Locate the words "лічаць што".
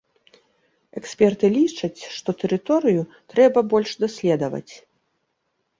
1.57-2.29